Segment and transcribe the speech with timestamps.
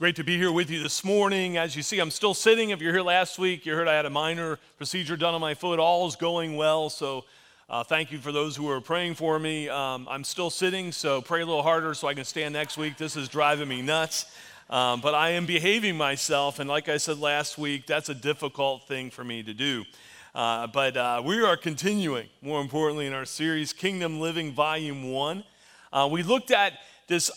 [0.00, 1.58] great to be here with you this morning.
[1.58, 2.70] As you see, I'm still sitting.
[2.70, 5.52] If you're here last week, you heard I had a minor procedure done on my
[5.52, 5.78] foot.
[5.78, 6.88] All is going well.
[6.88, 7.26] So
[7.68, 9.68] uh, thank you for those who are praying for me.
[9.68, 12.96] Um, I'm still sitting, so pray a little harder so I can stand next week.
[12.96, 14.24] This is driving me nuts.
[14.70, 16.60] Um, but I am behaving myself.
[16.60, 19.84] And like I said last week, that's a difficult thing for me to do.
[20.34, 25.44] Uh, but uh, we are continuing, more importantly, in our series, Kingdom Living Volume 1.
[25.92, 26.72] Uh, we looked at
[27.06, 27.30] this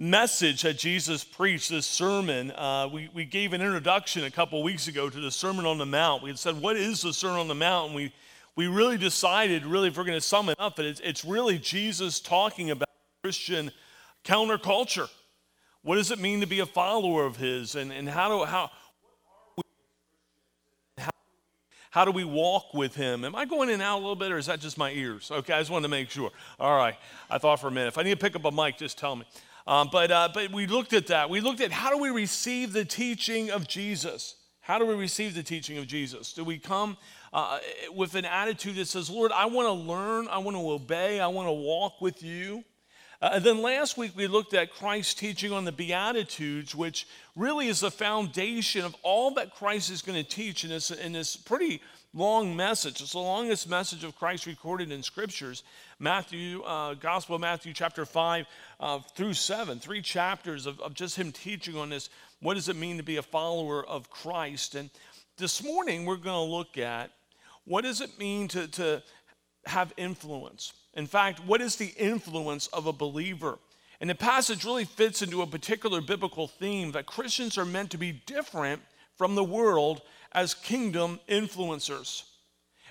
[0.00, 4.88] message that Jesus preached, this sermon, uh, we, we gave an introduction a couple weeks
[4.88, 6.22] ago to the Sermon on the Mount.
[6.22, 7.88] We had said, What is the Sermon on the Mount?
[7.88, 8.12] And we,
[8.56, 11.58] we really decided, really, if we're going to sum it up, that it's, it's really
[11.58, 12.88] Jesus talking about
[13.22, 13.70] Christian
[14.24, 15.08] counterculture.
[15.82, 17.74] What does it mean to be a follower of His?
[17.74, 18.70] And, and how do, how,
[21.90, 23.24] how do we walk with him?
[23.24, 25.28] Am I going in and out a little bit, or is that just my ears?
[25.28, 26.30] Okay, I just wanted to make sure.
[26.60, 26.94] All right,
[27.28, 27.88] I thought for a minute.
[27.88, 29.24] If I need to pick up a mic, just tell me.
[29.70, 31.30] Um, but, uh, but we looked at that.
[31.30, 34.34] We looked at how do we receive the teaching of Jesus?
[34.62, 36.32] How do we receive the teaching of Jesus?
[36.32, 36.96] Do we come
[37.32, 37.60] uh,
[37.94, 41.28] with an attitude that says, Lord, I want to learn, I want to obey, I
[41.28, 42.64] want to walk with you?
[43.22, 47.68] Uh, and then last week we looked at Christ's teaching on the Beatitudes, which really
[47.68, 51.36] is the foundation of all that Christ is going to teach in this, in this
[51.36, 51.80] pretty
[52.12, 53.00] long message.
[53.00, 55.62] It's the longest message of Christ recorded in scriptures.
[55.98, 58.46] Matthew, uh, Gospel of Matthew, chapter 5
[58.80, 62.10] uh, through 7, three chapters of, of just him teaching on this.
[62.40, 64.74] What does it mean to be a follower of Christ?
[64.74, 64.90] And
[65.36, 67.10] this morning we're going to look at
[67.64, 69.02] what does it mean to, to
[69.66, 70.72] have influence?
[70.94, 73.58] In fact, what is the influence of a believer?
[74.00, 77.98] And the passage really fits into a particular biblical theme that Christians are meant to
[77.98, 78.82] be different
[79.16, 80.00] from the world
[80.32, 82.24] as kingdom influencers.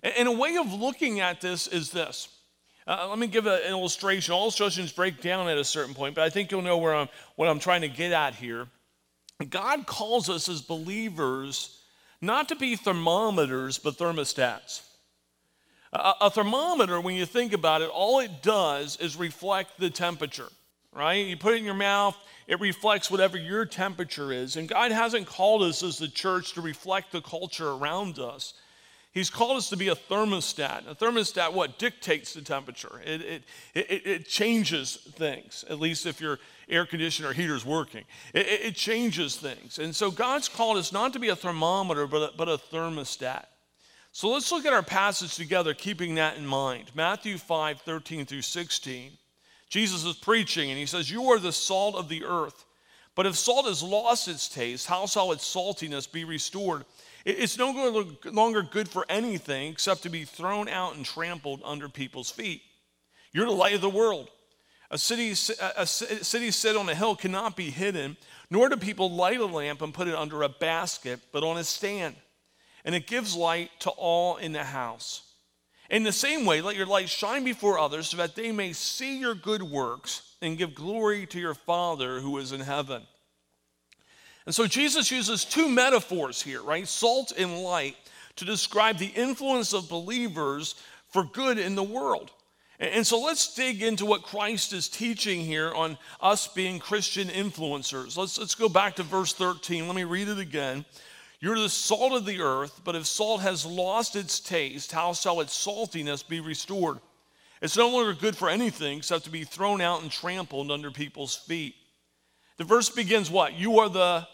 [0.02, 2.30] And a way of looking at this is this.
[2.88, 4.34] Uh, let me give a, an illustration.
[4.34, 7.10] All illustrations break down at a certain point, but I think you'll know where I'm,
[7.36, 8.68] what I'm trying to get at here.
[9.50, 11.82] God calls us as believers
[12.22, 14.82] not to be thermometers, but thermostats.
[15.94, 20.50] A, a thermometer, when you think about it, all it does is reflect the temperature,
[20.94, 21.26] right?
[21.26, 22.18] You put it in your mouth,
[22.48, 24.56] it reflects whatever your temperature is.
[24.56, 28.54] And God hasn't called us as the church to reflect the culture around us.
[29.12, 30.88] He's called us to be a thermostat.
[30.88, 31.80] A thermostat, what?
[31.80, 33.02] Dictates the temperature.
[33.04, 36.38] It, it, it, it changes things, at least if your
[36.70, 38.04] air conditioner or heater is working.
[38.36, 39.80] It, it, changes things.
[39.80, 43.46] And so God's called us not to be a thermometer, but a, but a thermostat.
[44.12, 46.92] So let's look at our passage together, keeping that in mind.
[46.94, 49.12] Matthew 5 13 through 16.
[49.70, 52.66] Jesus is preaching and he says, You are the salt of the earth.
[53.16, 56.86] But if salt has lost its taste, how shall its saltiness be restored?
[57.26, 57.72] It's no
[58.32, 62.62] longer good for anything except to be thrown out and trampled under people's feet.
[63.34, 64.30] You're the light of the world.
[64.92, 68.18] A city, a city set on a hill cannot be hidden,
[68.50, 71.64] nor do people light a lamp and put it under a basket, but on a
[71.64, 72.16] stand.
[72.86, 75.29] And it gives light to all in the house.
[75.90, 79.20] In the same way, let your light shine before others so that they may see
[79.20, 83.02] your good works and give glory to your Father who is in heaven.
[84.46, 86.88] And so Jesus uses two metaphors here, right?
[86.88, 87.96] Salt and light
[88.36, 90.76] to describe the influence of believers
[91.10, 92.32] for good in the world.
[92.80, 98.16] And so let's dig into what Christ is teaching here on us being Christian influencers.
[98.16, 99.86] Let's, let's go back to verse 13.
[99.86, 100.86] Let me read it again.
[101.42, 105.40] You're the salt of the earth, but if salt has lost its taste, how shall
[105.40, 107.00] its saltiness be restored?
[107.62, 111.36] It's no longer good for anything except to be thrown out and trampled under people's
[111.36, 111.76] feet.
[112.58, 113.54] The verse begins what?
[113.54, 114.28] You are the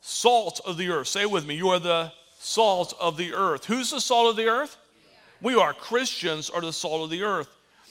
[0.00, 1.08] salt of the earth.
[1.08, 1.54] Say with me.
[1.54, 3.64] You are the salt of the earth.
[3.64, 4.76] Who's the salt of the earth?
[5.40, 5.72] We are.
[5.72, 7.48] Christians are the salt of the earth.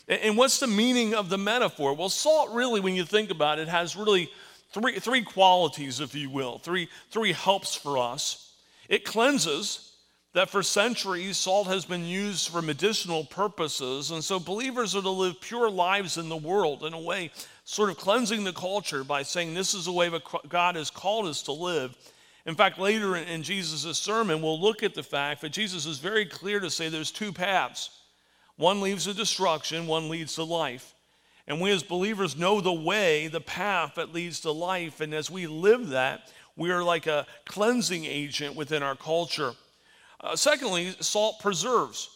[0.09, 1.93] And what's the meaning of the metaphor?
[1.93, 4.29] Well, salt really, when you think about it, has really
[4.71, 8.46] three, three qualities, if you will, three, three helps for us.
[8.89, 9.87] It cleanses,
[10.33, 14.11] that for centuries salt has been used for medicinal purposes.
[14.11, 17.31] And so believers are to live pure lives in the world, in a way,
[17.63, 21.25] sort of cleansing the culture by saying this is the way that God has called
[21.25, 21.97] us to live.
[22.45, 26.25] In fact, later in Jesus' sermon, we'll look at the fact that Jesus is very
[26.25, 27.89] clear to say there's two paths
[28.57, 30.95] one leads to destruction, one leads to life.
[31.47, 34.99] And we as believers know the way, the path that leads to life.
[34.99, 39.53] And as we live that, we are like a cleansing agent within our culture.
[40.19, 42.09] Uh, secondly, salt preserves.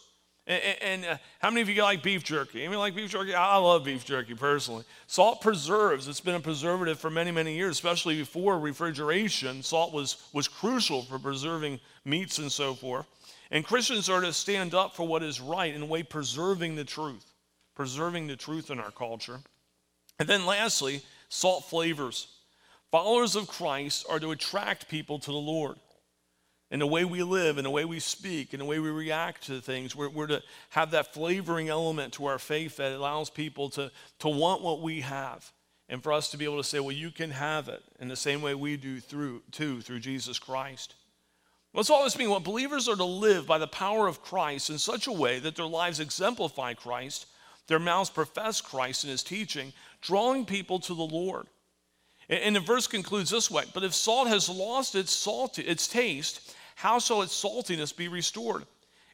[0.46, 2.60] And, and uh, how many of you like beef jerky?
[2.60, 3.32] Anyone like beef jerky?
[3.32, 4.84] I love beef jerky personally.
[5.06, 6.08] Salt preserves.
[6.08, 9.62] It's been a preservative for many, many years, especially before refrigeration.
[9.62, 13.06] Salt was, was crucial for preserving meats and so forth.
[13.52, 16.84] And Christians are to stand up for what is right in a way preserving the
[16.84, 17.24] truth,
[17.76, 19.40] preserving the truth in our culture.
[20.18, 22.26] And then lastly, salt flavors.
[22.92, 25.76] Followers of Christ are to attract people to the Lord.
[26.70, 29.46] In the way we live, in the way we speak, in the way we react
[29.46, 33.70] to things, we're, we're to have that flavoring element to our faith that allows people
[33.70, 35.52] to, to want what we have.
[35.88, 38.16] And for us to be able to say, well, you can have it in the
[38.16, 40.94] same way we do through, too, through Jesus Christ.
[41.72, 42.28] What's all this mean?
[42.28, 45.56] Well, believers are to live by the power of Christ in such a way that
[45.56, 47.24] their lives exemplify Christ,
[47.68, 49.72] their mouths profess Christ and his teaching,
[50.02, 51.46] drawing people to the Lord.
[52.32, 56.54] And the verse concludes this way But if salt has lost its, salt, its taste,
[56.76, 58.64] how shall its saltiness be restored?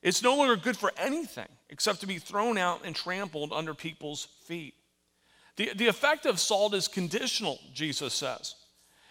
[0.03, 4.29] It's no longer good for anything except to be thrown out and trampled under people's
[4.45, 4.75] feet.
[5.57, 8.55] The, the effect of salt is conditional, Jesus says.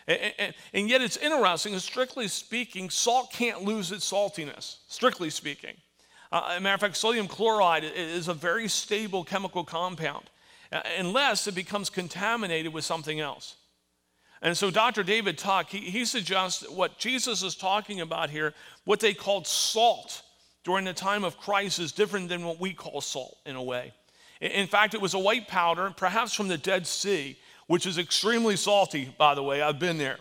[0.08, 5.76] And, and, and yet it's interesting, strictly speaking, salt can't lose its saltiness, strictly speaking.
[6.32, 10.30] Uh, matter of fact, sodium chloride is a very stable chemical compound,
[10.72, 13.58] uh, unless it becomes contaminated with something else.
[14.42, 15.04] And so Dr.
[15.04, 18.54] David Tuck, he, he suggests what Jesus is talking about here,
[18.86, 20.22] what they called salt
[20.64, 23.94] during the time of Christ is different than what we call salt in a way.
[24.42, 28.56] In fact, it was a white powder, perhaps from the Dead Sea, which is extremely
[28.56, 29.62] salty, by the way.
[29.62, 30.18] I've been there.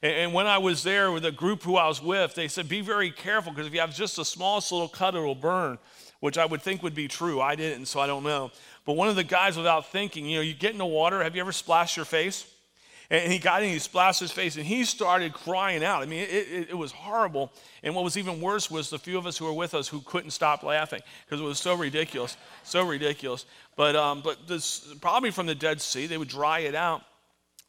[0.00, 2.80] And when I was there with a group who I was with, they said, be
[2.80, 5.78] very careful because if you have just the smallest little cut, it'll burn,
[6.20, 7.40] which I would think would be true.
[7.40, 8.52] I didn't, so I don't know.
[8.84, 11.34] But one of the guys, without thinking, you know, you get in the water, have
[11.34, 12.46] you ever splashed your face?
[13.10, 16.02] And he got in, he splashed his face, and he started crying out.
[16.02, 17.50] I mean, it, it, it, was horrible.
[17.82, 20.02] And what was even worse was the few of us who were with us who
[20.02, 23.46] couldn't stop laughing because it was so ridiculous, so ridiculous.
[23.76, 27.02] But, um, but this, probably from the Dead Sea, they would dry it out.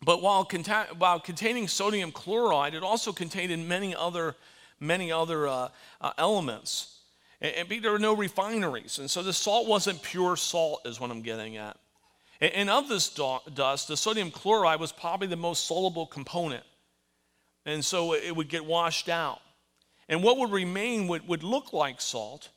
[0.03, 4.35] But while, conta- while containing sodium chloride, it also contained many other,
[4.81, 5.69] many other uh,
[6.01, 6.97] uh, elements.
[7.39, 8.99] And, and there were no refineries.
[8.99, 11.77] And so the salt wasn't pure salt, is what I'm getting at.
[12.41, 16.63] And of this dust, the sodium chloride was probably the most soluble component.
[17.65, 19.41] And so it would get washed out.
[20.07, 22.49] And what would remain would, would look like salt.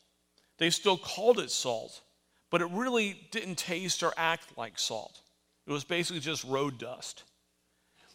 [0.58, 2.00] They still called it salt,
[2.50, 5.20] but it really didn't taste or act like salt.
[5.66, 7.24] It was basically just road dust.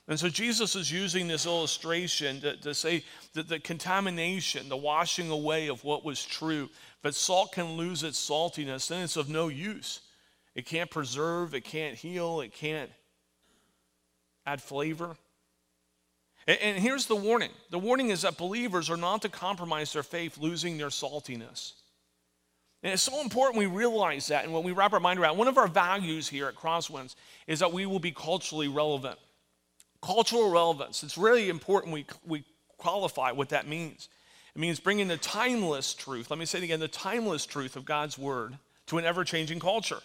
[0.07, 3.03] And so Jesus is using this illustration to, to say
[3.33, 6.69] that the contamination, the washing away of what was true,
[7.01, 9.99] but salt can lose its saltiness, then it's of no use.
[10.57, 12.89] It can't preserve, it can't heal, it can't
[14.43, 15.15] add flavor.
[16.47, 20.03] And, and here's the warning the warning is that believers are not to compromise their
[20.03, 21.73] faith, losing their saltiness.
[22.81, 25.37] And it's so important we realize that and when we wrap our mind around.
[25.37, 27.15] One of our values here at Crosswinds
[27.45, 29.19] is that we will be culturally relevant.
[30.01, 31.03] Cultural relevance.
[31.03, 32.43] It's really important we, we
[32.77, 34.09] qualify what that means.
[34.55, 37.85] It means bringing the timeless truth, let me say it again, the timeless truth of
[37.85, 38.57] God's word
[38.87, 39.99] to an ever changing culture.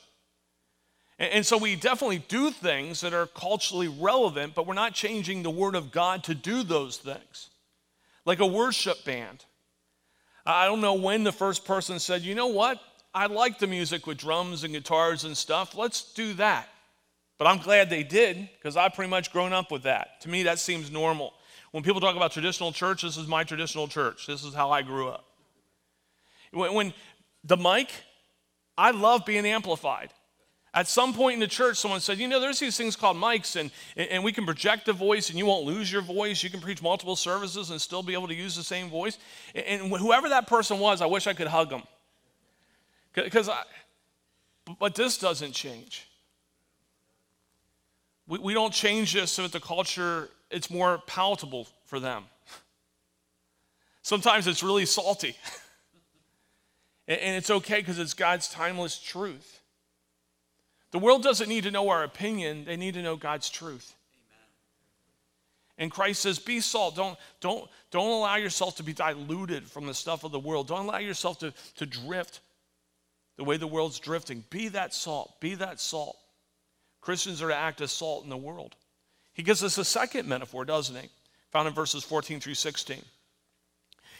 [1.23, 5.51] And so we definitely do things that are culturally relevant, but we're not changing the
[5.51, 7.51] Word of God to do those things.
[8.25, 9.45] Like a worship band.
[10.45, 12.81] I don't know when the first person said, you know what?
[13.15, 15.77] I like the music with drums and guitars and stuff.
[15.77, 16.69] Let's do that.
[17.39, 20.21] But I'm glad they did because I've pretty much grown up with that.
[20.23, 21.35] To me, that seems normal.
[21.71, 24.27] When people talk about traditional church, this is my traditional church.
[24.27, 25.25] This is how I grew up.
[26.51, 26.95] When, when
[27.45, 27.91] the mic,
[28.77, 30.11] I love being amplified.
[30.75, 33.57] At some point in the church, someone said, You know, there's these things called mics,
[33.57, 36.43] and, and we can project a voice, and you won't lose your voice.
[36.43, 39.19] You can preach multiple services and still be able to use the same voice.
[39.55, 41.83] And whoever that person was, I wish I could hug them.
[43.13, 43.63] Because I,
[44.79, 46.09] but this doesn't change.
[48.27, 52.25] We, we don't change this so that the culture, it's more palatable for them.
[54.03, 55.37] Sometimes it's really salty.
[57.09, 59.62] and it's okay because it's God's timeless truth.
[60.93, 63.95] The world doesn't need to know our opinion, they need to know God's truth.
[64.15, 64.47] Amen.
[65.79, 66.95] And Christ says, be salt.
[66.95, 70.69] Don't, don't, don't allow yourself to be diluted from the stuff of the world.
[70.69, 72.41] Don't allow yourself to, to drift
[73.39, 74.45] the way the world's drifting.
[74.51, 75.41] Be that salt.
[75.41, 76.17] Be that salt.
[77.01, 78.77] Christians are to act as salt in the world.
[79.33, 81.09] He gives us a second metaphor, doesn't he?
[81.51, 83.03] Found in verses 14 through 16.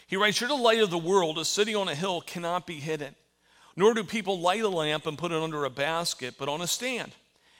[0.07, 1.37] He writes, You're the light of the world.
[1.37, 3.15] A city on a hill cannot be hidden.
[3.75, 6.67] Nor do people light a lamp and put it under a basket, but on a
[6.67, 7.11] stand.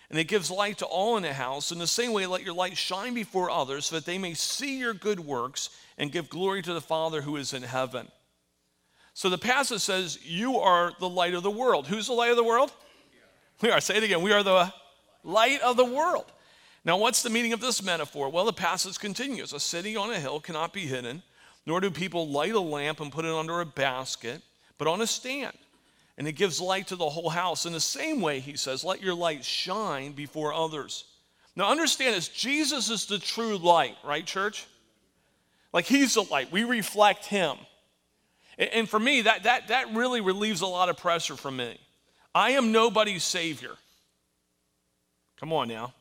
[0.10, 1.72] And it gives light to all in the house.
[1.72, 4.77] In the same way, let your light shine before others, so that they may see
[4.77, 8.08] your good works and give glory to the Father who is in heaven.
[9.15, 11.88] So the passage says, You are the light of the world.
[11.88, 12.72] Who's the light of the world?
[13.62, 13.82] We are.
[13.82, 14.22] Say it again.
[14.22, 14.72] We are the
[15.24, 16.25] light of the world.
[16.86, 18.29] Now, what's the meaning of this metaphor?
[18.29, 21.24] Well, the passage continues A city on a hill cannot be hidden,
[21.65, 24.43] nor do people light a lamp and put it under a basket,
[24.77, 25.58] but on a stand
[26.17, 27.65] and it gives light to the whole house.
[27.65, 31.05] In the same way, he says, let your light shine before others.
[31.55, 34.67] Now, understand this Jesus is the true light, right, church?
[35.72, 36.51] Like, he's the light.
[36.51, 37.58] We reflect him.
[38.58, 41.79] And for me, that, that, that really relieves a lot of pressure from me.
[42.36, 43.75] I am nobody's savior.
[45.39, 45.93] Come on now.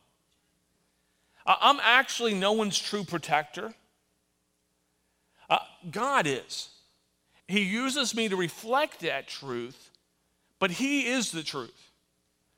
[1.45, 3.73] I'm actually no one's true protector.
[5.49, 5.59] Uh,
[5.91, 6.69] God is.
[7.47, 9.89] He uses me to reflect that truth,
[10.63, 11.91] but He is the truth.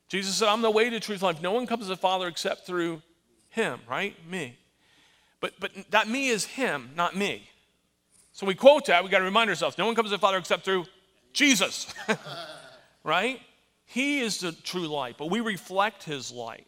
[0.10, 1.42] Jesus said, I'm the way to truth life.
[1.42, 3.02] No one comes to the Father except through
[3.50, 4.16] Him, right?
[4.30, 4.56] Me.
[5.42, 7.50] But, but that me is Him, not me.
[8.32, 10.38] So we quote that, we got to remind ourselves no one comes to the Father
[10.38, 10.86] except through
[11.34, 11.92] Jesus,
[13.04, 13.40] right?
[13.88, 16.68] He is the true light, but we reflect His light.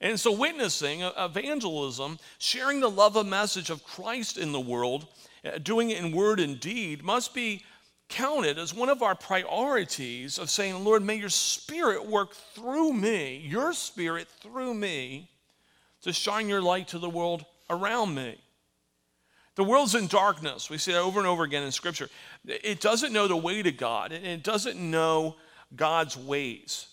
[0.00, 5.06] And so, witnessing, evangelism, sharing the love of message of Christ in the world,
[5.44, 7.62] uh, doing it in word and deed, must be
[8.10, 13.38] counted as one of our priorities of saying, Lord, may your spirit work through me,
[13.38, 15.30] your spirit through me,
[16.02, 18.36] to shine your light to the world around me.
[19.54, 20.68] The world's in darkness.
[20.68, 22.08] We see that over and over again in Scripture.
[22.46, 25.36] It doesn't know the way to God, and it doesn't know
[25.74, 26.88] God's ways,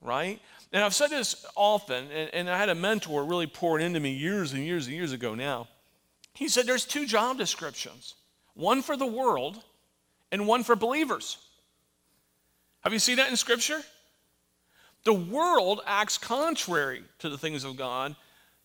[0.00, 0.40] right?
[0.72, 4.00] And I've said this often, and, and I had a mentor really pour it into
[4.00, 5.68] me years and years and years ago now.
[6.34, 8.14] He said there's two job descriptions
[8.54, 9.62] one for the world
[10.32, 11.38] and one for believers.
[12.80, 13.80] Have you seen that in Scripture?
[15.04, 18.16] The world acts contrary to the things of God.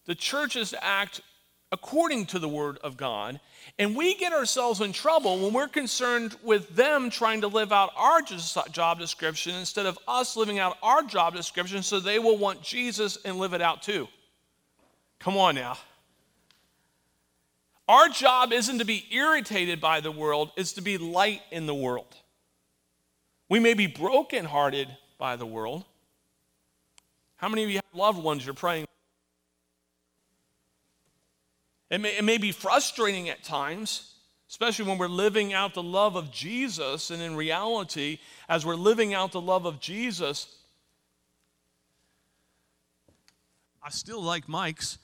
[0.05, 1.21] The churches act
[1.71, 3.39] according to the Word of God.
[3.79, 7.91] And we get ourselves in trouble when we're concerned with them trying to live out
[7.97, 8.21] our
[8.71, 13.17] job description instead of us living out our job description so they will want Jesus
[13.25, 14.07] and live it out too.
[15.19, 15.77] Come on now.
[17.87, 21.75] Our job isn't to be irritated by the world, it's to be light in the
[21.75, 22.15] world.
[23.47, 24.87] We may be brokenhearted
[25.19, 25.85] by the world.
[27.37, 28.87] How many of you have loved ones you're praying?
[31.91, 34.15] It may, it may be frustrating at times,
[34.49, 38.17] especially when we're living out the love of Jesus, and in reality,
[38.49, 40.55] as we're living out the love of Jesus,
[43.85, 44.97] I still like mics.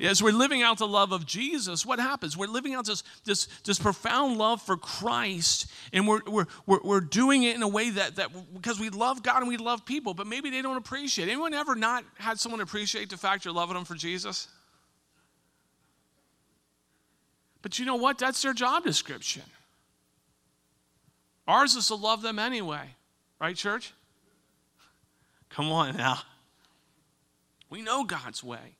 [0.00, 2.38] As we're living out the love of Jesus, what happens?
[2.38, 7.00] We're living out this, this, this profound love for Christ, and we're, we're, we're, we're
[7.00, 10.14] doing it in a way that, that because we love God and we love people,
[10.14, 11.28] but maybe they don't appreciate.
[11.28, 14.48] Anyone ever not had someone appreciate the fact you're loving them for Jesus?
[17.60, 18.16] But you know what?
[18.16, 19.42] That's their job description.
[21.46, 22.86] Ours is to love them anyway,
[23.38, 23.92] right, church?
[25.50, 26.20] Come on now.
[27.74, 28.76] We know God's way.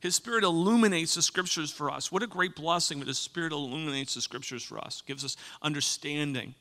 [0.00, 2.10] His Spirit illuminates the scriptures for us.
[2.10, 6.56] What a great blessing that His Spirit illuminates the scriptures for us, gives us understanding.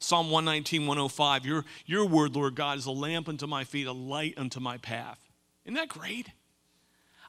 [0.00, 3.92] Psalm 119, 105, your, your word, Lord God, is a lamp unto my feet, a
[3.92, 5.20] light unto my path.
[5.64, 6.30] Isn't that great?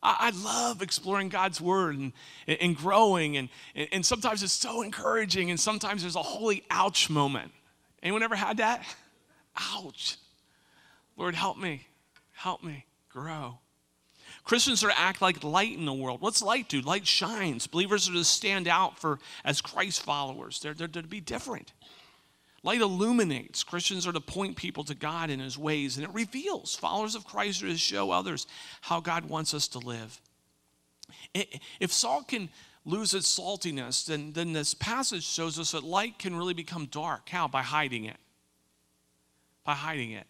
[0.02, 2.14] I, I love exploring God's word and,
[2.48, 7.52] and growing, and, and sometimes it's so encouraging, and sometimes there's a holy ouch moment.
[8.02, 8.84] Anyone ever had that?
[9.76, 10.18] Ouch.
[11.16, 11.86] Lord, help me.
[12.34, 13.60] Help me grow.
[14.44, 16.22] Christians are to act like light in the world.
[16.22, 16.82] What's light do?
[16.82, 17.68] Light shines.
[17.68, 20.60] Believers are to stand out for as Christ followers.
[20.60, 21.74] They're, they're to be different.
[22.63, 23.63] Light illuminates.
[23.63, 26.75] Christians are to point people to God in his ways, and it reveals.
[26.75, 28.48] Followers of Christ are to show others
[28.82, 30.22] how God wants us to live.
[31.34, 32.50] If salt can
[32.86, 37.30] lose its saltiness, then, then this passage shows us that light can really become dark.
[37.30, 37.48] How?
[37.48, 38.18] By hiding it.
[39.63, 40.28] By hiding it.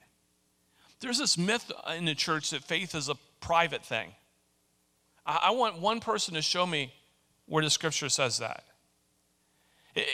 [1.00, 4.12] There's this myth in the church that faith is a private thing.
[5.26, 6.94] I, I want one person to show me
[7.46, 8.64] where the scripture says that.
[9.96, 10.08] It,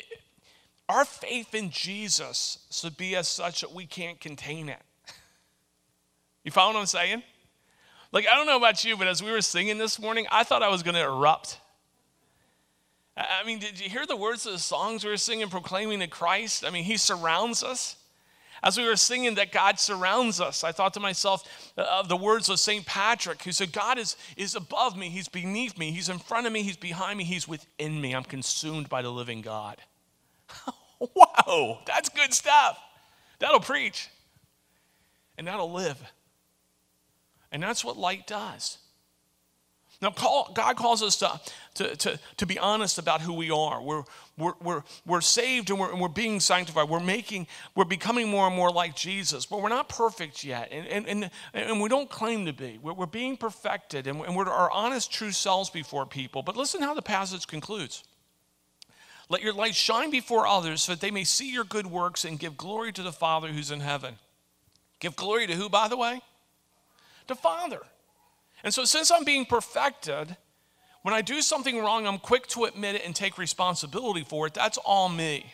[0.88, 4.82] our faith in Jesus should be as such that we can't contain it.
[6.44, 7.24] You follow what I'm saying?
[8.12, 10.62] Like, I don't know about you, but as we were singing this morning, I thought
[10.62, 11.60] I was going to erupt.
[13.18, 16.08] I mean, did you hear the words of the songs we were singing, proclaiming to
[16.08, 16.64] Christ?
[16.66, 17.96] I mean, He surrounds us.
[18.66, 22.18] As we were singing that God surrounds us, I thought to myself uh, of the
[22.18, 22.84] words of St.
[22.84, 26.52] Patrick, who said, God is, is above me, He's beneath me, He's in front of
[26.52, 28.16] me, He's behind me, He's within me.
[28.16, 29.78] I'm consumed by the living God.
[31.16, 32.80] wow, that's good stuff.
[33.38, 34.10] That'll preach
[35.38, 36.02] and that'll live.
[37.52, 38.80] And that's what light does.
[40.02, 41.40] Now, call, God calls us to,
[41.76, 43.82] to, to, to be honest about who we are.
[43.82, 44.04] We're,
[44.38, 46.90] we're, we're, we're saved and we're, and we're being sanctified.
[46.90, 50.70] We're making, we're becoming more and more like Jesus, but we're not perfect yet.
[50.72, 52.78] And, and, and, and we don't claim to be.
[52.82, 56.44] We're, we're being perfected and, and we're our honest, true selves before people.
[56.44, 58.04] But listen how the passage concludes.
[59.30, 62.38] Let your light shine before others so that they may see your good works and
[62.38, 64.16] give glory to the Father who's in heaven.
[65.00, 66.22] Give glory to who, by the way?
[67.28, 67.82] The Father.
[68.66, 70.36] And so, since I'm being perfected,
[71.04, 74.56] when I do something wrong, I'm quick to admit it and take responsibility for it.
[74.56, 75.54] That's all me.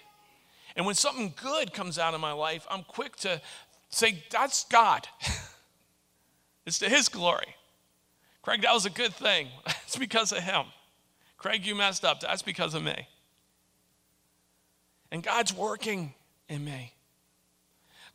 [0.77, 3.41] And when something good comes out of my life, I'm quick to
[3.89, 5.09] say, That's God.
[6.65, 7.53] it's to His glory.
[8.43, 9.49] Craig, that was a good thing.
[9.91, 10.67] It's because of Him.
[11.37, 12.21] Craig, you messed up.
[12.21, 13.09] That's because of me.
[15.11, 16.13] And God's working
[16.47, 16.93] in me.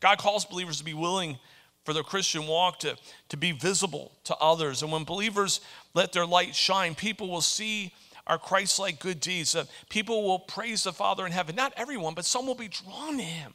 [0.01, 1.39] God calls believers to be willing
[1.87, 2.97] for their Christian walk to,
[3.29, 4.83] to be visible to others.
[4.83, 5.61] And when believers
[5.95, 7.95] let their light shine, people will see
[8.27, 9.55] our Christ like good deeds.
[9.55, 11.55] Uh, people will praise the Father in heaven.
[11.55, 13.55] Not everyone, but some will be drawn to Him.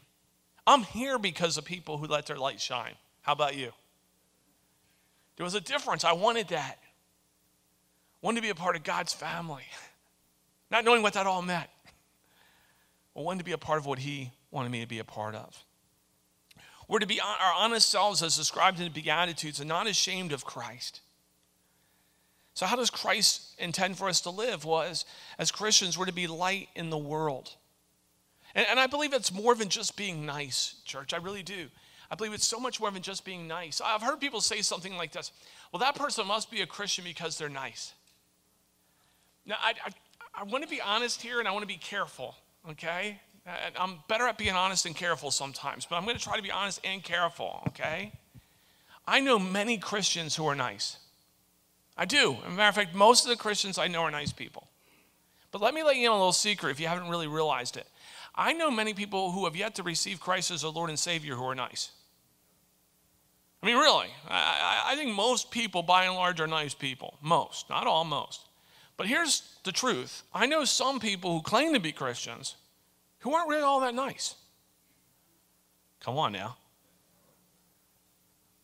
[0.66, 2.94] I'm here because of people who let their light shine.
[3.22, 3.72] How about you?
[5.36, 6.06] There was a difference.
[6.06, 6.80] I wanted that.
[6.82, 9.64] I wanted to be a part of God's family,
[10.72, 11.70] not knowing what that all meant.
[13.16, 15.36] I wanted to be a part of what He wanted me to be a part
[15.36, 15.66] of.
[16.92, 20.44] We're to be our honest selves as described in the Beatitudes and not ashamed of
[20.44, 21.00] Christ.
[22.54, 24.66] So, how does Christ intend for us to live?
[24.66, 25.06] Well, as,
[25.40, 27.56] as Christians, we're to be light in the world.
[28.54, 31.14] And, and I believe it's more than just being nice, church.
[31.14, 31.68] I really do.
[32.12, 33.80] I believe it's so much more than just being nice.
[33.80, 35.32] I've heard people say something like this
[35.72, 37.94] Well, that person must be a Christian because they're nice.
[39.46, 42.36] Now, I, I, I want to be honest here and I want to be careful,
[42.72, 43.22] okay?
[43.46, 46.52] I'm better at being honest and careful sometimes, but I'm going to try to be
[46.52, 48.12] honest and careful, okay?
[49.08, 50.98] I know many Christians who are nice.
[51.98, 52.38] I do.
[52.46, 54.68] As a matter of fact, most of the Christians I know are nice people.
[55.52, 57.88] But let me let you know a little secret if you haven't really realized it.
[58.36, 61.36] I know many people who have yet to receive Christ as their Lord and Savior
[61.36, 61.92] who are nice.
[63.62, 67.18] I mean, really, I, I, think most people, by and large, are nice people.
[67.22, 68.48] Most, not all, most.
[68.98, 72.56] But here's the truth I know some people who claim to be Christians
[73.22, 74.36] who aren't really all that nice.
[76.02, 76.58] Come on now.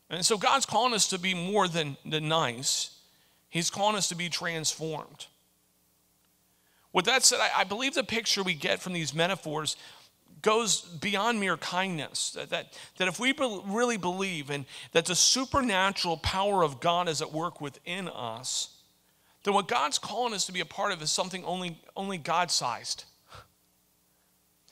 [0.09, 2.91] And so God's calling us to be more than, than nice,
[3.49, 5.27] He's calling us to be transformed.
[6.93, 9.77] With that said, I, I believe the picture we get from these metaphors
[10.41, 12.31] goes beyond mere kindness.
[12.31, 17.09] That, that, that if we be, really believe and that the supernatural power of God
[17.09, 18.69] is at work within us,
[19.43, 22.51] then what God's calling us to be a part of is something only, only God
[22.51, 23.05] sized.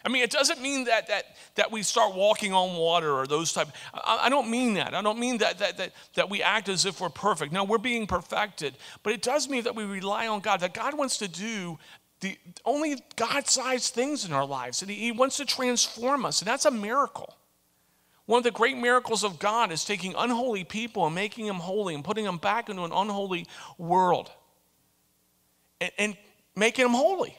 [0.05, 3.51] I mean, it doesn't mean that, that, that we start walking on water or those
[3.51, 3.69] type.
[3.91, 4.93] I, I don't mean that.
[4.93, 7.51] I don't mean that, that, that, that we act as if we're perfect.
[7.51, 8.77] No, we're being perfected.
[9.01, 11.79] But it does mean that we rely on God, that God wants to do
[12.19, 14.83] the only God-sized things in our lives.
[14.83, 16.39] And he, he wants to transform us.
[16.39, 17.35] And that's a miracle.
[18.27, 21.95] One of the great miracles of God is taking unholy people and making them holy
[21.95, 23.47] and putting them back into an unholy
[23.79, 24.31] world
[25.81, 26.17] and, and
[26.55, 27.37] making them holy.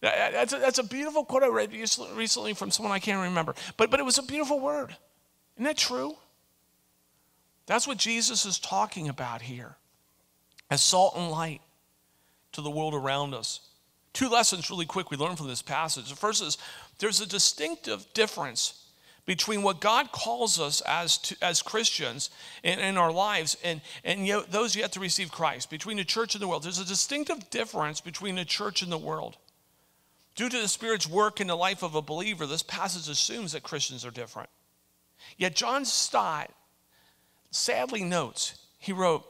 [0.00, 3.54] That's a, that's a beautiful quote I read recently from someone I can't remember.
[3.76, 4.94] But, but it was a beautiful word.
[5.56, 6.16] Isn't that true?
[7.66, 9.76] That's what Jesus is talking about here
[10.70, 11.60] as salt and light
[12.52, 13.60] to the world around us.
[14.12, 16.08] Two lessons, really quick, we learn from this passage.
[16.08, 16.58] The first is
[16.98, 18.84] there's a distinctive difference
[19.26, 22.30] between what God calls us as, to, as Christians
[22.62, 26.34] in, in our lives and, and yet, those yet to receive Christ, between the church
[26.34, 26.62] and the world.
[26.62, 29.36] There's a distinctive difference between the church and the world.
[30.38, 33.64] Due to the Spirit's work in the life of a believer, this passage assumes that
[33.64, 34.48] Christians are different.
[35.36, 36.52] Yet John Stott
[37.50, 39.26] sadly notes, he wrote,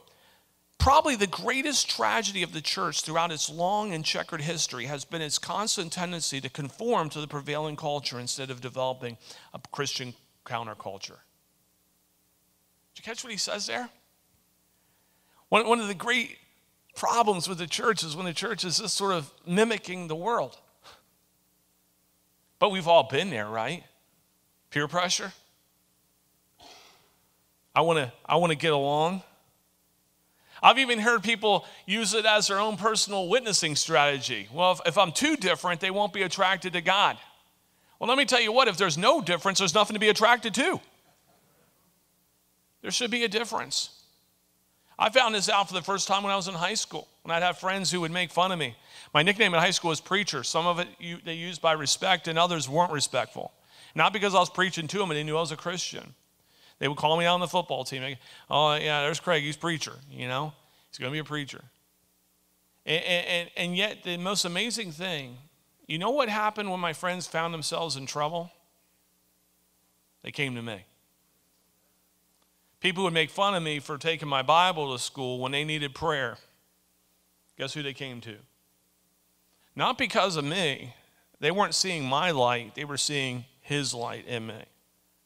[0.77, 5.23] Probably the greatest tragedy of the church throughout its long and checkered history has been
[5.23, 9.17] its constant tendency to conform to the prevailing culture instead of developing
[9.55, 10.13] a Christian
[10.45, 11.17] counterculture.
[12.93, 13.89] Did you catch what he says there?
[15.47, 16.37] One, one of the great
[16.95, 20.59] problems with the church is when the church is just sort of mimicking the world.
[22.59, 23.83] But we've all been there, right?
[24.69, 25.31] Peer pressure.
[27.73, 29.23] I want to I want to get along.
[30.61, 34.49] I've even heard people use it as their own personal witnessing strategy.
[34.53, 37.17] Well, if, if, I'm too different, they won't be attracted to God.
[37.97, 40.53] Well, let me tell you what, if there's no difference, there's nothing to be attracted
[40.55, 40.81] to.
[42.81, 43.89] There should be a difference.
[44.97, 47.33] I found this out for the first time when I was in high school, when
[47.33, 48.75] I'd have friends who would make fun of me.
[49.13, 50.43] My nickname in high school was preacher.
[50.43, 53.51] Some of it you, they used by respect, and others weren't respectful.
[53.95, 56.13] Not because I was preaching to them and they knew I was a Christian.
[56.77, 58.01] They would call me out on the football team.
[58.01, 58.15] Go,
[58.49, 59.43] oh, yeah, there's Craig.
[59.43, 60.53] He's preacher, you know?
[60.89, 61.61] He's going to be a preacher.
[62.85, 65.37] And, and, and yet, the most amazing thing,
[65.87, 68.51] you know what happened when my friends found themselves in trouble?
[70.23, 70.85] They came to me.
[72.79, 75.93] People would make fun of me for taking my Bible to school when they needed
[75.93, 76.37] prayer.
[77.57, 78.35] Guess who they came to?
[79.75, 80.93] Not because of me.
[81.39, 84.65] They weren't seeing my light, they were seeing His light in me,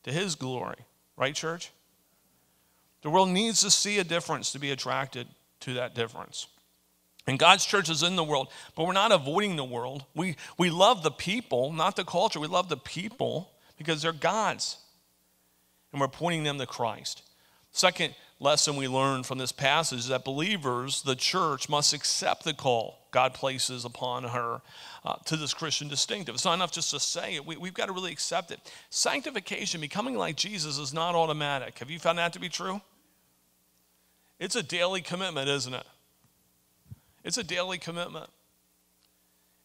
[0.04, 0.78] to His glory.
[1.18, 1.72] Right, church?
[3.02, 5.28] The world needs to see a difference to be attracted
[5.62, 6.48] to that difference.
[7.26, 10.06] And God's church is in the world, but we're not avoiding the world.
[10.14, 12.40] We, we love the people, not the culture.
[12.40, 14.78] We love the people because they're God's.
[15.92, 17.24] And we're pointing them to Christ.
[17.72, 22.54] Second lesson we learn from this passage is that believers, the church, must accept the
[22.54, 24.62] call God places upon her
[25.06, 26.36] uh, to this Christian distinctive.
[26.36, 28.60] It's not enough just to say it, we, we've got to really accept it.
[28.90, 31.80] Sanctification, becoming like Jesus, is not automatic.
[31.80, 32.82] Have you found that to be true?
[34.40, 35.86] It's a daily commitment, isn't it?
[37.24, 38.30] It's a daily commitment.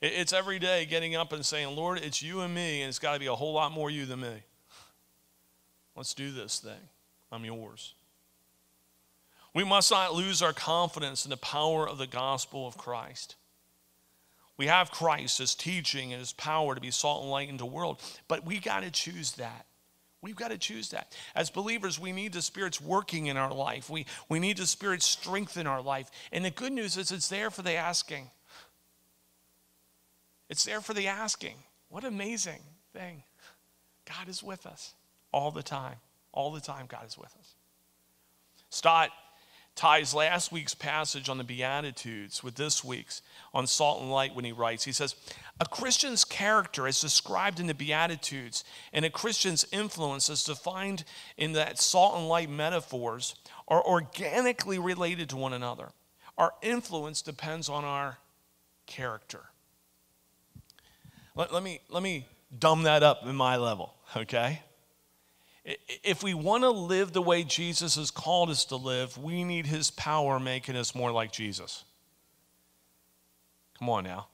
[0.00, 3.14] It's every day getting up and saying, Lord, it's you and me, and it's got
[3.14, 4.42] to be a whole lot more you than me.
[5.96, 6.78] Let's do this thing.
[7.32, 7.94] I'm yours.
[9.54, 13.34] We must not lose our confidence in the power of the gospel of Christ.
[14.58, 17.64] We have Christ, his teaching, and his power to be salt and light in the
[17.64, 19.66] world, but we got to choose that.
[20.20, 21.16] We've got to choose that.
[21.36, 23.88] As believers, we need the Spirit's working in our life.
[23.88, 26.10] We, we need the Spirit's strength in our life.
[26.32, 28.30] And the good news is it's there for the asking.
[30.48, 31.54] It's there for the asking.
[31.88, 32.60] What amazing
[32.92, 33.22] thing.
[34.06, 34.94] God is with us
[35.32, 35.96] all the time.
[36.32, 37.54] All the time, God is with us.
[38.70, 39.10] Stott
[39.78, 43.22] ties last week's passage on the Beatitudes with this week's
[43.54, 44.82] on salt and light when he writes.
[44.82, 45.14] He says,
[45.60, 51.04] A Christian's character, is described in the Beatitudes, and a Christian's influence, is defined
[51.36, 53.36] in that salt and light metaphors,
[53.68, 55.90] are organically related to one another.
[56.36, 58.18] Our influence depends on our
[58.86, 59.44] character.
[61.36, 62.26] Let, let me, let me
[62.58, 64.60] dumb that up in my level, okay?
[66.02, 69.66] If we want to live the way Jesus has called us to live, we need
[69.66, 71.84] his power making us more like Jesus.
[73.78, 74.28] Come on now.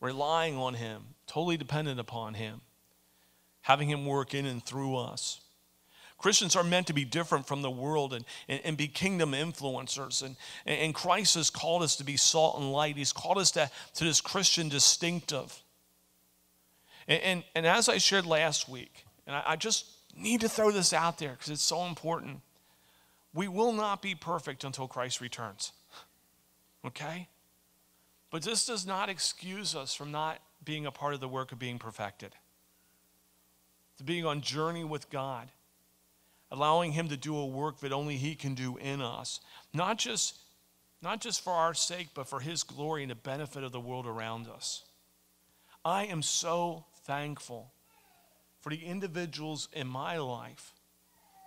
[0.00, 2.60] Relying on him, totally dependent upon him,
[3.62, 5.40] having him work in and through us.
[6.16, 10.22] Christians are meant to be different from the world and, and, and be kingdom influencers.
[10.22, 12.96] And, and Christ has called us to be salt and light.
[12.96, 15.60] He's called us to, to this Christian distinctive.
[17.08, 20.70] And, and, and as I shared last week, and I, I just need to throw
[20.70, 22.40] this out there because it's so important.
[23.34, 25.72] We will not be perfect until Christ returns.
[26.84, 27.28] Okay?
[28.30, 31.58] But this does not excuse us from not being a part of the work of
[31.58, 32.32] being perfected.
[33.98, 35.48] To being on journey with God,
[36.50, 39.40] allowing him to do a work that only he can do in us.
[39.72, 40.38] Not just
[41.02, 44.06] not just for our sake, but for his glory and the benefit of the world
[44.06, 44.84] around us.
[45.84, 47.72] I am so thankful
[48.62, 50.72] for the individuals in my life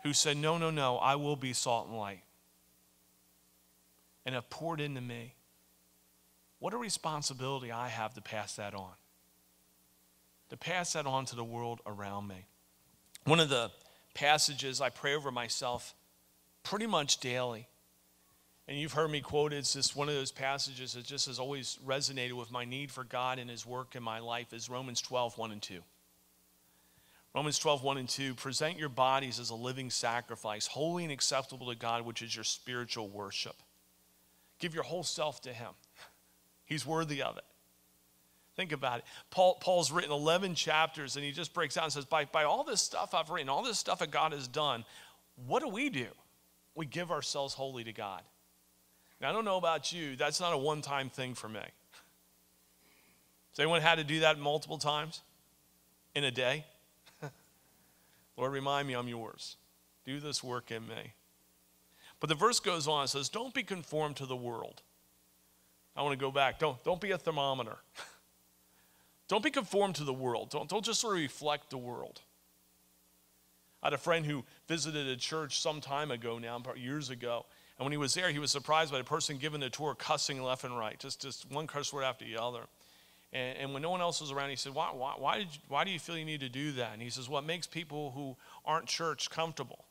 [0.03, 2.21] who said, No, no, no, I will be salt and light,
[4.25, 5.33] and have poured into me.
[6.59, 8.91] What a responsibility I have to pass that on,
[10.49, 12.45] to pass that on to the world around me.
[13.23, 13.71] One of the
[14.13, 15.95] passages I pray over myself
[16.63, 17.67] pretty much daily.
[18.67, 21.77] And you've heard me quote it's just one of those passages that just has always
[21.85, 25.37] resonated with my need for God and His work in my life is Romans 12,
[25.37, 25.81] 1 and 2.
[27.35, 31.67] Romans 12, 1 and 2 present your bodies as a living sacrifice, holy and acceptable
[31.67, 33.57] to God, which is your spiritual worship.
[34.57, 35.71] Give your whole self to Him,
[36.63, 37.43] He's worthy of it.
[38.55, 39.05] Think about it.
[39.31, 42.63] Paul, Paul's written 11 chapters and he just breaks out and says, by, by all
[42.63, 44.85] this stuff I've written, all this stuff that God has done,
[45.45, 46.07] what do we do?
[46.73, 48.21] We give ourselves wholly to God.
[49.19, 51.59] Now, I don't know about you, that's not a one time thing for me.
[51.59, 55.21] Has anyone had to do that multiple times
[56.15, 56.63] in a day?
[58.37, 59.57] Lord, remind me I'm yours.
[60.05, 61.13] Do this work in me.
[62.19, 64.81] But the verse goes on and says, Don't be conformed to the world.
[65.95, 66.59] I want to go back.
[66.59, 67.77] Don't, don't be a thermometer.
[69.27, 70.49] don't be conformed to the world.
[70.49, 72.21] Don't, don't just sort of reflect the world.
[73.81, 77.45] I had a friend who visited a church some time ago now, years ago.
[77.77, 80.41] And when he was there, he was surprised by a person giving the tour cussing
[80.41, 82.61] left and right, just, just one curse word after the other.
[83.35, 85.59] And, and when no one else was around, he said, why, why, why, did you,
[85.67, 86.93] why do you feel you need to do that?
[86.93, 89.83] And he says, What makes people who aren't church comfortable?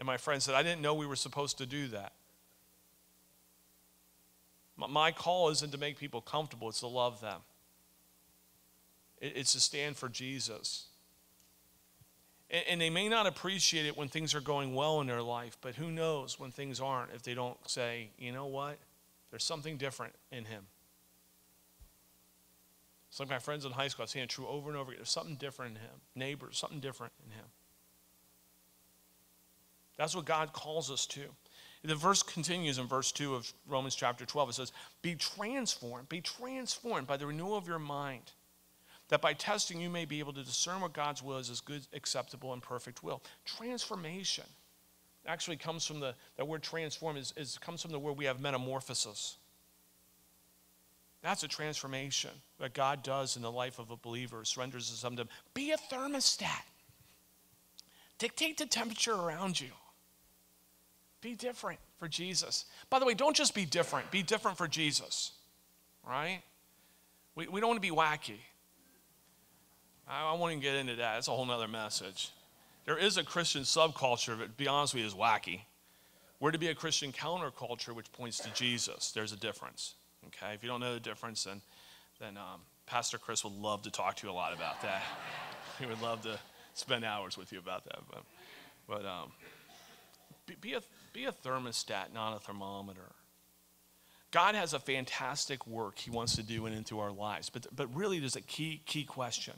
[0.00, 2.12] And my friend said, I didn't know we were supposed to do that.
[4.76, 7.40] My call isn't to make people comfortable, it's to love them.
[9.20, 10.86] It's to stand for Jesus.
[12.50, 15.76] And they may not appreciate it when things are going well in their life, but
[15.76, 18.78] who knows when things aren't if they don't say, you know what?
[19.30, 20.66] There's something different in him.
[23.12, 25.00] It's like my friends in high school, I've seen it true over and over again.
[25.00, 26.00] There's something different in him.
[26.14, 27.44] Neighbors, something different in him.
[29.98, 31.20] That's what God calls us to.
[31.84, 34.48] The verse continues in verse 2 of Romans chapter 12.
[34.48, 34.72] It says,
[35.02, 38.32] Be transformed, be transformed by the renewal of your mind,
[39.10, 41.86] that by testing you may be able to discern what God's will is, his good,
[41.92, 43.22] acceptable, and perfect will.
[43.44, 44.44] Transformation
[45.26, 48.40] actually comes from the, that word transform is, is comes from the word we have
[48.40, 49.36] metamorphosis.
[51.22, 55.28] That's a transformation that God does in the life of a believer, surrenders to something.
[55.54, 56.48] Be a thermostat.
[58.18, 59.68] Dictate the temperature around you.
[61.20, 62.64] Be different for Jesus.
[62.90, 65.32] By the way, don't just be different, be different for Jesus,
[66.06, 66.42] right?
[67.36, 68.40] We, we don't want to be wacky.
[70.08, 71.14] I, I won't even get into that.
[71.14, 72.30] That's a whole other message.
[72.84, 75.60] There is a Christian subculture, but to be honest with you, is wacky.
[76.40, 79.12] We're to be a Christian counterculture which points to Jesus.
[79.12, 79.94] There's a difference.
[80.28, 81.60] Okay, if you don't know the difference, then,
[82.20, 85.02] then um, Pastor Chris would love to talk to you a lot about that.
[85.78, 86.38] he would love to
[86.74, 87.98] spend hours with you about that.
[88.10, 88.22] But,
[88.86, 89.32] but um,
[90.46, 90.80] be, be, a,
[91.12, 93.12] be a thermostat, not a thermometer.
[94.30, 97.50] God has a fantastic work he wants to do in and through our lives.
[97.50, 99.54] But, but really, there's a key, key question.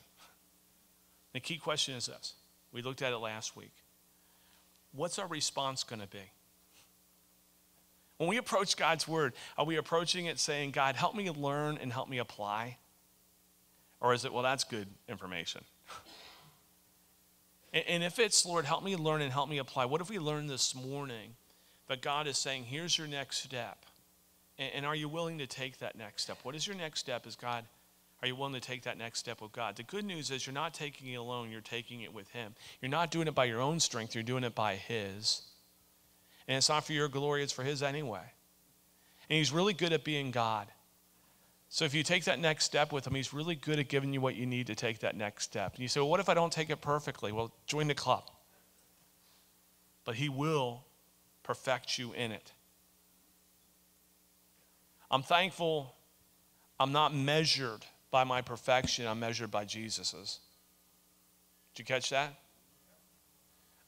[1.33, 2.35] The key question is this
[2.73, 3.73] we looked at it last week.
[4.93, 6.31] What's our response going to be?
[8.19, 11.93] When we approach God's word, are we approaching it saying, God, help me learn and
[11.93, 12.79] help me apply?
[14.01, 15.63] Or is it, well, that's good information?
[17.73, 20.47] and if it's, Lord, help me learn and help me apply, what if we learn
[20.47, 21.35] this morning
[21.89, 23.85] that God is saying, here's your next step?
[24.57, 26.39] And are you willing to take that next step?
[26.45, 27.27] What is your next step?
[27.27, 27.65] Is God,
[28.23, 29.75] are you willing to take that next step with God?
[29.75, 32.55] The good news is you're not taking it alone, you're taking it with Him.
[32.81, 35.43] You're not doing it by your own strength, you're doing it by His.
[36.47, 38.23] And it's not for your glory, it's for His anyway.
[39.29, 40.69] And He's really good at being God.
[41.69, 44.21] So if you take that next step with Him, He's really good at giving you
[44.21, 45.75] what you need to take that next step.
[45.75, 47.33] And you say, well, what if I don't take it perfectly?
[47.33, 48.31] Well, join the club.
[50.05, 50.85] But He will
[51.43, 52.53] perfect you in it.
[55.11, 55.95] I'm thankful
[56.79, 60.41] I'm not measured by my perfection, I'm measured by Jesus's.
[61.75, 62.35] Did you catch that?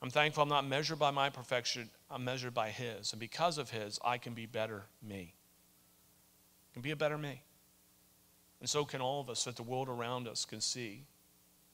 [0.03, 3.13] I'm thankful I'm not measured by my perfection, I'm measured by His.
[3.13, 5.35] And because of His, I can be better me.
[6.71, 7.43] I can be a better me.
[8.61, 11.05] And so can all of us, that the world around us can see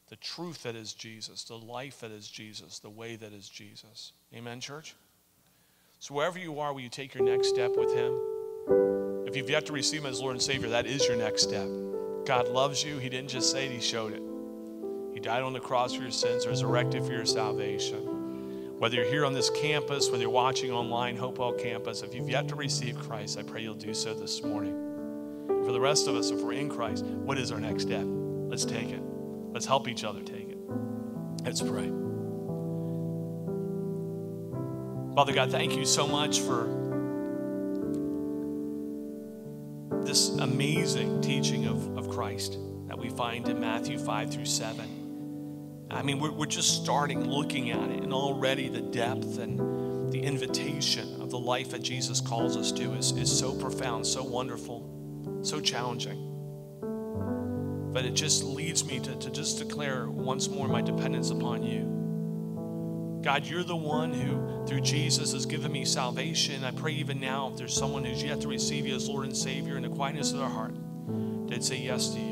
[0.09, 4.13] the truth that is Jesus, the life that is Jesus, the way that is Jesus.
[4.35, 4.95] Amen, church?
[6.01, 8.19] So, wherever you are, will you take your next step with Him?
[9.27, 11.69] If you've yet to receive Him as Lord and Savior, that is your next step.
[12.27, 12.99] God loves you.
[12.99, 14.23] He didn't just say it, He showed it.
[15.15, 18.12] He died on the cross for your sins, resurrected for your salvation.
[18.83, 22.49] Whether you're here on this campus, whether you're watching online, Hopewell campus, if you've yet
[22.49, 24.75] to receive Christ, I pray you'll do so this morning.
[25.65, 28.03] For the rest of us, if we're in Christ, what is our next step?
[28.05, 29.01] Let's take it.
[29.53, 30.59] Let's help each other take it.
[31.45, 31.93] Let's pray.
[35.15, 36.65] Father God, thank you so much for
[40.03, 45.02] this amazing teaching of, of Christ that we find in Matthew 5 through 7.
[45.93, 50.21] I mean, we're, we're just starting looking at it, and already the depth and the
[50.21, 55.41] invitation of the life that Jesus calls us to is, is so profound, so wonderful,
[55.43, 56.29] so challenging.
[57.93, 63.21] But it just leads me to, to just declare once more my dependence upon you.
[63.23, 66.65] God, you're the one who, through Jesus, has given me salvation.
[66.65, 69.37] I pray even now, if there's someone who's yet to receive you as Lord and
[69.37, 70.75] Savior in the quietness of their heart,
[71.49, 72.32] they'd say yes to you.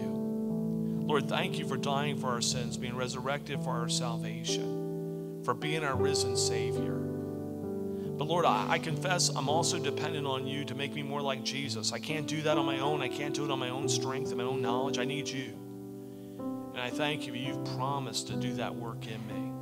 [1.11, 5.83] Lord, thank you for dying for our sins, being resurrected for our salvation, for being
[5.83, 6.95] our risen Savior.
[6.95, 11.43] But Lord, I, I, confess I'm also dependent on you to make me more like
[11.43, 11.93] Jesus.
[11.93, 13.03] I can't do that on my own.
[13.03, 15.01] I can't do it on my own strength and my own knowledge.
[15.01, 15.53] I need you.
[16.39, 17.35] And I thank you.
[17.35, 19.53] You've promised to do that work in me,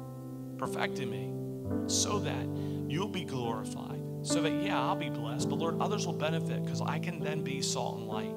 [0.59, 2.47] perfecting me, so that
[2.91, 4.03] you'll be glorified.
[4.21, 7.43] So that, yeah, I'll be blessed, but Lord, others will benefit because I can then
[7.43, 8.35] be salt and light.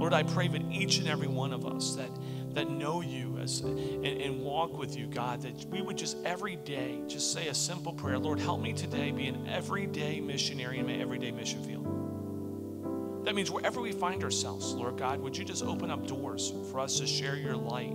[0.00, 2.08] Lord, I pray that each and every one of us that,
[2.54, 6.56] that know you as, and, and walk with you, God, that we would just every
[6.56, 10.86] day just say a simple prayer Lord, help me today be an everyday missionary in
[10.86, 13.26] my everyday mission field.
[13.26, 16.80] That means wherever we find ourselves, Lord God, would you just open up doors for
[16.80, 17.92] us to share your light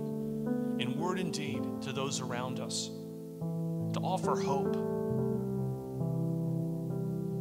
[0.78, 2.86] in word and deed to those around us,
[3.94, 4.74] to offer hope,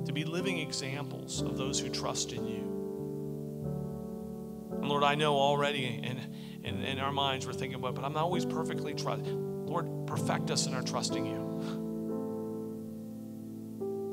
[0.07, 2.74] to be living examples of those who trust in you.
[4.85, 6.21] And Lord, I know already in,
[6.63, 9.23] in, in our minds we're thinking about, but I'm not always perfectly trust.
[9.25, 11.41] Lord, perfect us in our trusting you.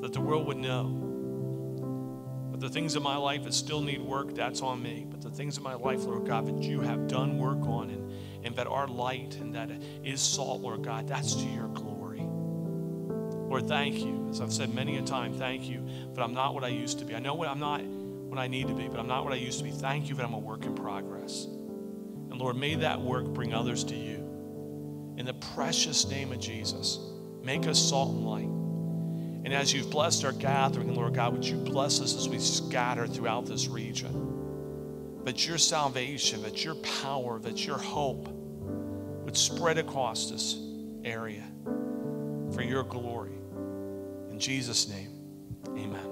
[0.01, 0.85] That the world would know.
[2.51, 5.07] But the things in my life that still need work, that's on me.
[5.07, 8.11] But the things in my life, Lord God, that you have done work on and,
[8.43, 9.71] and that are light and that
[10.03, 12.23] is salt, Lord God, that's to your glory.
[12.23, 14.27] Lord, thank you.
[14.31, 15.87] As I've said many a time, thank you.
[16.15, 17.15] But I'm not what I used to be.
[17.15, 17.83] I know what I'm not
[18.33, 19.71] what I need to be, but I'm not what I used to be.
[19.71, 21.45] Thank you that I'm a work in progress.
[21.45, 25.15] And Lord, may that work bring others to you.
[25.19, 26.99] In the precious name of Jesus,
[27.43, 28.49] make us salt and light.
[29.45, 33.07] And as you've blessed our gathering, Lord God, would you bless us as we scatter
[33.07, 35.21] throughout this region?
[35.25, 40.57] That your salvation, that your power, that your hope would spread across this
[41.05, 41.45] area
[42.55, 43.35] for your glory.
[44.31, 45.11] In Jesus' name,
[45.77, 46.12] amen.